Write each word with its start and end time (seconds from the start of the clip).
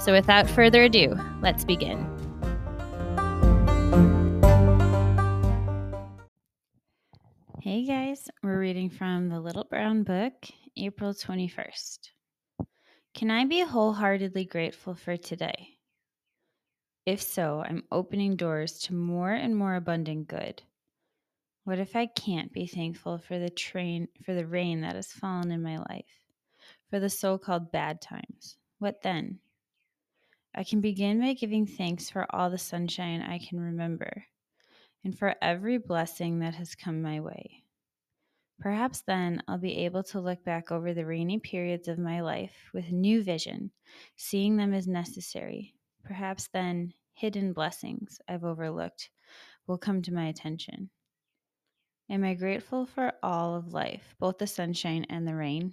So 0.00 0.12
without 0.12 0.48
further 0.48 0.84
ado, 0.84 1.14
let's 1.42 1.62
begin. 1.62 1.98
Hey 7.60 7.84
guys, 7.84 8.30
we're 8.42 8.58
reading 8.58 8.88
from 8.88 9.28
the 9.28 9.38
Little 9.38 9.64
Brown 9.64 10.02
Book, 10.04 10.32
April 10.78 11.12
21st. 11.12 11.98
Can 13.12 13.30
I 13.30 13.44
be 13.44 13.60
wholeheartedly 13.60 14.46
grateful 14.46 14.94
for 14.94 15.18
today? 15.18 15.68
If 17.04 17.20
so, 17.20 17.62
I'm 17.68 17.84
opening 17.92 18.36
doors 18.36 18.78
to 18.84 18.94
more 18.94 19.32
and 19.32 19.54
more 19.54 19.74
abundant 19.74 20.28
good. 20.28 20.62
What 21.64 21.78
if 21.78 21.94
I 21.94 22.06
can't 22.06 22.50
be 22.54 22.66
thankful 22.66 23.18
for 23.18 23.38
the 23.38 23.50
train 23.50 24.08
for 24.24 24.32
the 24.32 24.46
rain 24.46 24.80
that 24.80 24.96
has 24.96 25.12
fallen 25.12 25.52
in 25.52 25.62
my 25.62 25.76
life, 25.76 26.06
for 26.88 27.00
the 27.00 27.10
so-called 27.10 27.70
bad 27.70 28.00
times? 28.00 28.56
What 28.78 29.02
then? 29.02 29.40
I 30.54 30.64
can 30.64 30.80
begin 30.80 31.20
by 31.20 31.34
giving 31.34 31.66
thanks 31.66 32.10
for 32.10 32.26
all 32.30 32.50
the 32.50 32.58
sunshine 32.58 33.22
I 33.22 33.38
can 33.38 33.60
remember 33.60 34.24
and 35.04 35.16
for 35.16 35.34
every 35.40 35.78
blessing 35.78 36.40
that 36.40 36.54
has 36.56 36.74
come 36.74 37.02
my 37.02 37.20
way. 37.20 37.62
Perhaps 38.60 39.02
then 39.06 39.42
I'll 39.48 39.58
be 39.58 39.78
able 39.78 40.02
to 40.04 40.20
look 40.20 40.44
back 40.44 40.70
over 40.70 40.92
the 40.92 41.06
rainy 41.06 41.38
periods 41.38 41.88
of 41.88 41.98
my 41.98 42.20
life 42.20 42.70
with 42.74 42.92
new 42.92 43.22
vision, 43.22 43.70
seeing 44.16 44.56
them 44.56 44.74
as 44.74 44.86
necessary. 44.86 45.74
Perhaps 46.04 46.48
then 46.52 46.92
hidden 47.14 47.52
blessings 47.52 48.20
I've 48.28 48.44
overlooked 48.44 49.08
will 49.66 49.78
come 49.78 50.02
to 50.02 50.12
my 50.12 50.26
attention. 50.26 50.90
Am 52.10 52.24
I 52.24 52.34
grateful 52.34 52.86
for 52.86 53.12
all 53.22 53.54
of 53.54 53.72
life, 53.72 54.14
both 54.18 54.38
the 54.38 54.46
sunshine 54.46 55.06
and 55.08 55.26
the 55.26 55.34
rain? 55.34 55.72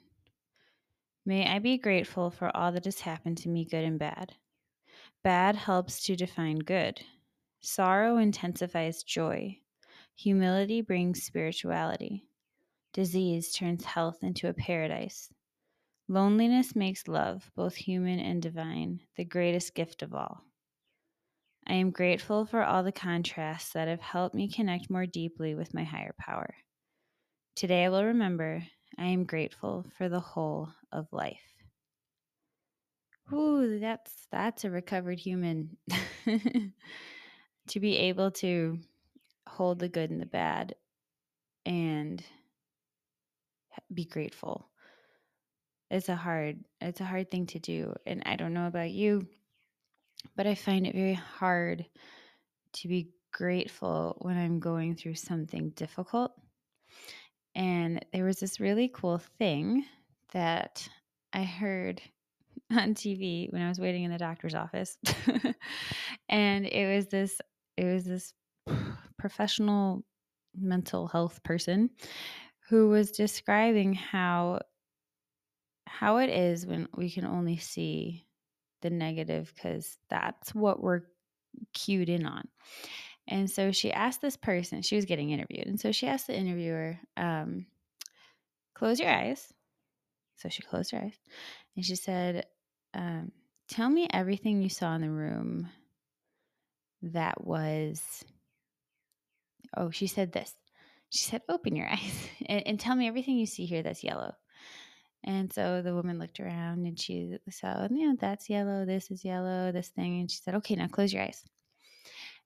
May 1.26 1.46
I 1.46 1.60
be 1.60 1.78
grateful 1.78 2.30
for 2.30 2.56
all 2.56 2.72
that 2.72 2.86
has 2.86 3.02
happened 3.02 3.40
to 3.40 3.50
me, 3.50 3.66
good 3.66 3.84
and 3.84 4.00
bad. 4.00 4.34
Bad 5.24 5.56
helps 5.56 6.04
to 6.04 6.16
define 6.16 6.60
good. 6.60 7.02
Sorrow 7.62 8.18
intensifies 8.18 9.04
joy. 9.04 9.58
Humility 10.16 10.82
brings 10.82 11.24
spirituality. 11.24 12.26
Disease 12.94 13.52
turns 13.52 13.84
health 13.84 14.24
into 14.24 14.48
a 14.48 14.54
paradise. 14.54 15.30
Loneliness 16.08 16.76
makes 16.76 17.08
love, 17.08 17.52
both 17.56 17.76
human 17.76 18.20
and 18.20 18.42
divine, 18.42 19.02
the 19.18 19.26
greatest 19.26 19.76
gift 19.76 20.02
of 20.02 20.14
all. 20.14 20.44
I 21.68 21.74
am 21.74 21.92
grateful 21.92 22.46
for 22.46 22.64
all 22.64 22.82
the 22.84 22.94
contrasts 22.94 23.74
that 23.74 23.90
have 23.90 24.00
helped 24.00 24.34
me 24.34 24.50
connect 24.50 24.90
more 24.90 25.06
deeply 25.06 25.54
with 25.54 25.74
my 25.74 25.84
higher 25.84 26.16
power. 26.18 26.56
Today 27.56 27.84
I 27.84 27.90
will 27.90 28.06
remember 28.06 28.64
I 28.98 29.08
am 29.08 29.26
grateful 29.26 29.86
for 29.98 30.08
the 30.08 30.22
whole 30.22 30.70
of 30.94 31.12
life. 31.12 31.57
Ooh, 33.34 33.80
that's 33.80 34.28
that's 34.32 34.64
a 34.64 34.70
recovered 34.70 35.20
human. 35.20 35.78
to 37.68 37.80
be 37.80 37.98
able 37.98 38.32
to 38.32 38.80
hold 39.48 39.80
the 39.80 39.90
good 39.90 40.10
and 40.10 40.22
the 40.22 40.26
bad 40.26 40.76
and 41.66 42.24
be 43.94 44.06
grateful. 44.06 44.70
It's 45.90 46.10
a 46.10 46.16
hard 46.16 46.64
it's 46.82 47.02
a 47.02 47.06
hard 47.06 47.32
thing 47.32 47.46
to 47.48 47.60
do 47.60 47.94
and 48.06 48.24
I 48.26 48.36
don't 48.36 48.54
know 48.54 48.68
about 48.68 48.92
you, 48.92 49.28
but 50.36 50.48
I 50.48 50.56
find 50.56 50.88
it 50.88 50.96
very 50.96 51.14
hard 51.14 51.86
to 52.74 52.88
be 52.88 53.10
grateful 53.34 54.18
when 54.20 54.38
I'm 54.38 54.60
going 54.60 54.96
through 54.96 55.16
something 55.16 55.72
difficult. 55.72 56.32
And 57.56 58.06
there 58.14 58.26
was 58.26 58.40
this 58.40 58.60
really 58.60 58.90
cool 58.94 59.18
thing 59.18 59.86
that 60.34 60.88
I 61.34 61.44
heard 61.44 62.02
on 62.72 62.94
TV 62.94 63.52
when 63.52 63.62
I 63.62 63.70
was 63.70 63.80
waiting 63.80 64.04
in 64.04 64.12
the 64.12 64.18
doctor's 64.18 64.56
office. 64.56 64.98
and 66.30 66.66
it 66.66 66.96
was 66.96 67.08
this 67.08 67.40
it 67.78 67.86
was 67.86 68.06
this 68.06 68.34
professional 69.18 70.04
mental 70.56 71.08
health 71.08 71.44
person 71.44 71.90
who 72.70 72.90
was 72.90 73.12
describing 73.12 73.94
how 73.94 74.60
how 75.86 76.18
it 76.18 76.30
is 76.30 76.66
when 76.66 76.88
we 76.96 77.10
can 77.10 77.26
only 77.26 77.58
see 77.58 78.26
the 78.82 78.90
negative 78.90 79.54
cuz 79.56 79.98
that's 80.10 80.54
what 80.54 80.82
we're 80.82 81.04
cued 81.74 82.10
in 82.10 82.26
on. 82.26 82.48
And 83.30 83.50
so 83.50 83.72
she 83.72 83.92
asked 83.92 84.22
this 84.22 84.38
person, 84.38 84.82
she 84.82 84.96
was 84.96 85.06
getting 85.06 85.32
interviewed. 85.32 85.68
And 85.68 85.80
so 85.80 85.92
she 85.92 86.08
asked 86.08 86.28
the 86.28 86.38
interviewer, 86.38 86.98
um, 87.18 87.66
close 88.74 89.00
your 89.00 89.10
eyes. 89.10 89.54
So 90.38 90.50
she 90.50 90.62
closed 90.62 90.92
her 90.92 91.00
eyes 91.00 91.20
and 91.76 91.84
she 91.84 91.96
said, 91.96 92.46
um, 92.98 93.32
tell 93.70 93.90
me 93.90 94.08
everything 94.12 94.62
you 94.62 94.70
saw 94.70 94.96
in 94.96 95.02
the 95.02 95.10
room 95.10 95.70
that 97.04 97.46
was. 97.46 98.02
Oh, 99.76 99.92
she 99.92 100.08
said 100.08 100.32
this. 100.32 100.54
She 101.10 101.26
said, 101.26 101.42
open 101.48 101.76
your 101.76 101.88
eyes 101.92 102.30
and, 102.48 102.66
and 102.66 102.80
tell 102.80 102.96
me 102.96 103.08
everything 103.08 103.38
you 103.38 103.46
see 103.46 103.66
here 103.66 103.84
that's 103.84 104.04
yellow. 104.04 104.34
And 105.24 105.52
so 105.52 105.82
the 105.82 105.94
woman 105.94 106.20
looked 106.20 106.40
around 106.40 106.86
and 106.86 107.00
she 107.00 107.38
saw, 107.50 107.88
you 107.90 108.08
know, 108.08 108.18
that's 108.20 108.50
yellow, 108.50 108.86
this 108.86 109.12
is 109.12 109.26
yellow, 109.26 109.72
this 109.72 109.90
thing. 109.90 110.22
And 110.22 110.32
she 110.32 110.38
said, 110.38 110.56
okay, 110.56 110.76
now 110.76 110.88
close 110.88 111.12
your 111.12 111.24
eyes. 111.24 111.44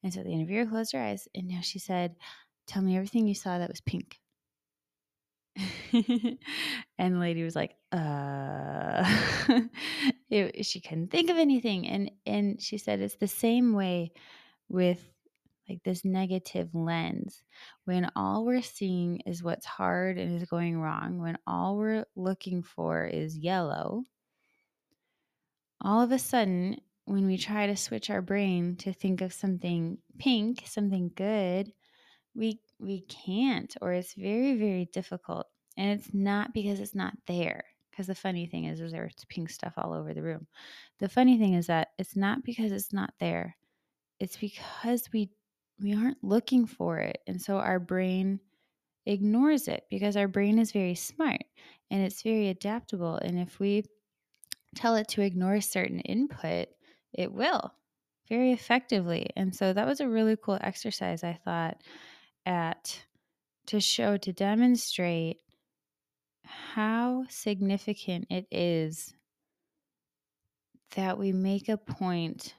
And 0.04 0.14
so 0.14 0.24
the 0.24 0.34
interviewer 0.34 0.66
closed 0.66 0.94
her 0.94 1.00
eyes 1.00 1.28
and 1.36 1.48
now 1.48 1.62
she 1.62 1.80
said, 1.80 2.16
tell 2.68 2.82
me 2.82 2.96
everything 2.96 3.28
you 3.28 3.36
saw 3.36 3.60
that 3.60 3.70
was 3.70 3.82
pink. 3.82 4.20
and 5.94 7.16
the 7.16 7.20
lady 7.20 7.44
was 7.44 7.56
like, 7.56 7.76
uh, 7.92 9.04
it, 10.32 10.66
she 10.66 10.82
couldn't 10.82 11.12
think 11.12 11.30
of 11.30 11.38
anything. 11.38 11.88
And, 11.88 12.12
and 12.26 12.62
she 12.62 12.78
said, 12.78 13.02
it's 13.02 13.18
the 13.18 13.28
same 13.28 13.74
way 13.74 14.14
with 14.70 15.04
like 15.70 15.84
this 15.84 16.04
negative 16.04 16.74
lens 16.74 17.44
when 17.86 18.10
all 18.16 18.46
we're 18.46 18.62
seeing 18.62 19.22
is 19.26 19.44
what's 19.44 19.66
hard 19.66 20.18
and 20.18 20.42
is 20.42 20.50
going 20.50 20.80
wrong, 20.80 21.20
when 21.20 21.38
all 21.46 21.78
we're 21.78 22.06
looking 22.16 22.64
for 22.64 23.06
is 23.06 23.38
yellow, 23.38 24.04
all 25.82 26.02
of 26.02 26.12
a 26.12 26.20
sudden, 26.20 26.78
when 27.06 27.26
we 27.26 27.38
try 27.38 27.68
to 27.68 27.76
switch 27.76 28.10
our 28.10 28.22
brain 28.22 28.76
to 28.78 28.94
think 28.94 29.22
of 29.22 29.34
something 29.34 29.98
pink, 30.20 30.64
something 30.66 31.12
good, 31.16 31.72
we 32.36 32.60
we 32.80 33.02
can't 33.02 33.76
or 33.82 33.94
it's 33.94 34.14
very 34.14 34.58
very 34.58 34.86
difficult 34.94 35.48
and 35.78 36.00
it's 36.00 36.14
not 36.14 36.54
because 36.54 36.80
it's 36.80 36.96
not 36.96 37.14
there 37.28 37.64
because 38.02 38.08
the 38.08 38.16
funny 38.16 38.48
thing 38.48 38.66
is, 38.66 38.82
is 38.82 38.92
there's 38.92 39.14
pink 39.30 39.50
stuff 39.50 39.74
all 39.78 39.94
over 39.94 40.14
the 40.14 40.24
room. 40.24 40.48
The 41.00 41.10
funny 41.10 41.38
thing 41.38 41.54
is 41.54 41.68
that 41.68 41.90
it's 42.00 42.16
not 42.16 42.44
because 42.44 42.72
it's 42.72 42.92
not 42.92 43.14
there 43.20 43.56
it's 44.22 44.38
because 44.38 45.10
we 45.12 45.32
we 45.82 45.96
aren't 45.96 46.24
looking 46.24 46.68
for 46.68 47.00
it 47.00 47.18
and 47.26 47.42
so 47.42 47.58
our 47.58 47.80
brain 47.80 48.40
ignores 49.08 49.68
it 49.68 49.84
because 49.90 50.16
our 50.16 50.28
brain 50.28 50.60
is 50.60 50.72
very 50.72 50.94
smart 50.94 51.42
and 51.90 52.04
it's 52.04 52.22
very 52.22 52.50
adaptable 52.50 53.16
and 53.16 53.40
if 53.40 53.60
we 53.60 53.84
tell 54.76 54.96
it 54.96 55.08
to 55.08 55.22
ignore 55.22 55.60
certain 55.60 56.00
input 56.02 56.68
it 57.14 57.34
will 57.34 57.74
very 58.30 58.52
effectively 58.52 59.28
and 59.36 59.56
so 59.56 59.74
that 59.74 59.88
was 59.88 60.00
a 60.00 60.08
really 60.08 60.38
cool 60.38 60.60
exercise 60.62 61.24
i 61.24 61.34
thought 61.44 61.82
at 62.46 63.04
to 63.66 63.80
show 63.80 64.18
to 64.18 64.32
demonstrate 64.32 65.38
how 66.44 67.26
significant 67.30 68.28
it 68.30 68.48
is 68.52 69.14
that 70.96 71.18
we 71.18 71.32
make 71.32 71.70
a 71.70 71.78
point 71.78 72.54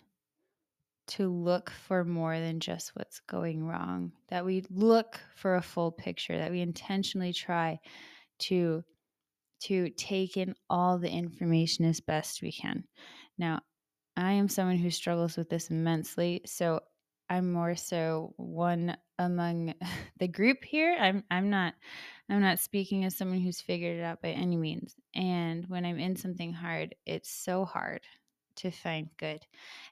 to 1.07 1.29
look 1.29 1.71
for 1.71 2.05
more 2.05 2.39
than 2.39 2.61
just 2.61 2.93
what's 2.95 3.21
going 3.21 3.67
wrong, 3.67 4.13
that 4.29 4.45
we 4.45 4.65
look 4.71 5.21
for 5.35 5.57
a 5.57 5.63
full 5.63 5.93
picture, 5.93 6.39
that 6.39 6.51
we 6.51 6.61
intentionally 6.61 7.33
try 7.33 7.79
to 8.39 8.83
to 9.61 9.91
take 9.91 10.37
in 10.37 10.55
all 10.69 10.99
the 10.99 11.11
information 11.11 11.85
as 11.85 12.01
best 12.01 12.43
we 12.43 12.51
can. 12.51 12.83
Now, 13.39 13.61
I 14.17 14.33
am 14.33 14.49
someone 14.49 14.77
who 14.77 14.91
struggles 14.91 15.37
with 15.37 15.49
this 15.49 15.71
immensely, 15.71 16.41
so 16.47 16.81
I'm 17.31 17.53
more 17.53 17.77
so 17.77 18.35
one 18.37 18.97
among 19.19 19.75
the 20.19 20.29
group 20.29 20.65
here. 20.65 20.97
I'm 21.01 21.25
I'm 21.31 21.51
not 21.51 21.75
I'm 22.33 22.41
not 22.41 22.61
speaking 22.61 23.05
as 23.05 23.15
someone 23.15 23.41
who's 23.41 23.61
figured 23.61 23.99
it 23.99 24.03
out 24.03 24.23
by 24.23 24.31
any 24.31 24.57
means. 24.57 24.97
And 25.15 25.69
when 25.69 25.85
I'm 25.85 25.99
in 25.99 26.17
something 26.17 26.51
hard, 26.51 26.95
it's 27.05 27.31
so 27.31 27.67
hard 27.67 28.01
to 28.57 28.71
find 28.71 29.11
good. 29.19 29.45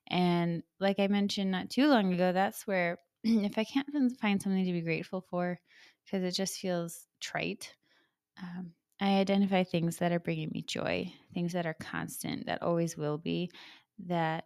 And 0.06 0.62
like 0.78 0.98
I 0.98 1.06
mentioned 1.08 1.50
not 1.50 1.68
too 1.68 1.86
long 1.86 2.14
ago, 2.14 2.32
that's 2.32 2.66
where 2.66 2.96
if 3.24 3.58
I 3.58 3.64
can't 3.64 3.86
find 4.18 4.40
something 4.40 4.64
to 4.64 4.72
be 4.72 4.80
grateful 4.80 5.20
for, 5.20 5.60
because 6.02 6.24
it 6.24 6.30
just 6.30 6.58
feels 6.58 7.06
trite, 7.20 7.74
um, 8.42 8.72
I 9.02 9.18
identify 9.18 9.62
things 9.62 9.98
that 9.98 10.10
are 10.10 10.18
bringing 10.18 10.50
me 10.50 10.62
joy, 10.62 11.12
things 11.34 11.52
that 11.52 11.66
are 11.66 11.76
constant, 11.78 12.46
that 12.46 12.62
always 12.62 12.96
will 12.96 13.18
be, 13.18 13.50
that 14.06 14.44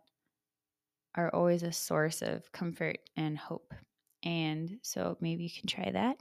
are 1.15 1.33
always 1.33 1.63
a 1.63 1.71
source 1.71 2.23
of 2.23 2.51
comfort 2.51 2.99
and 3.17 3.39
hope. 3.39 3.73
And 4.25 4.79
so 4.83 5.17
maybe 5.21 5.45
you 5.45 5.51
can 5.51 5.69
try 5.69 5.93
that 5.93 6.17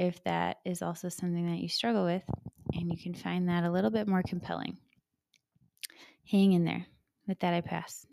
if 0.00 0.24
that 0.24 0.56
is 0.64 0.80
also 0.80 1.10
something 1.10 1.46
that 1.46 1.58
you 1.58 1.68
struggle 1.68 2.06
with 2.06 2.22
and 2.72 2.90
you 2.90 2.96
can 2.96 3.12
find 3.12 3.50
that 3.50 3.64
a 3.64 3.70
little 3.70 3.90
bit 3.90 4.08
more 4.08 4.22
compelling. 4.22 4.78
Hang 6.30 6.52
in 6.52 6.64
there. 6.64 6.86
With 7.28 7.40
that, 7.40 7.52
I 7.52 7.60
pass. 7.60 8.06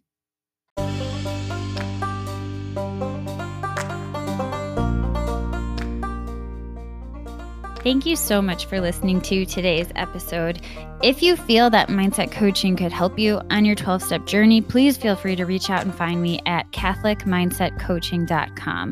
Thank 7.83 8.05
you 8.05 8.17
so 8.17 8.41
much 8.41 8.65
for 8.65 8.81
listening 8.81 9.21
to 9.21 9.45
today's 9.45 9.87
episode. 9.95 10.59
If 11.01 11.23
you 11.23 11.37
feel 11.37 11.69
that 11.69 11.87
mindset 11.87 12.33
coaching 12.33 12.75
could 12.75 12.91
help 12.91 13.17
you 13.17 13.39
on 13.49 13.63
your 13.63 13.75
12 13.75 14.03
step 14.03 14.25
journey, 14.25 14.59
please 14.59 14.97
feel 14.97 15.15
free 15.15 15.37
to 15.37 15.45
reach 15.45 15.69
out 15.69 15.85
and 15.85 15.95
find 15.95 16.21
me 16.21 16.41
at 16.45 16.69
CatholicMindsetCoaching.com. 16.71 18.91